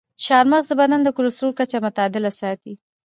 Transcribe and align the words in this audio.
چارمغز 0.23 0.65
د 0.69 0.73
بدن 0.81 0.99
د 1.03 1.09
کلسترول 1.17 1.53
کچه 1.59 1.77
متعادله 1.85 2.31
ساتي. 2.39 2.73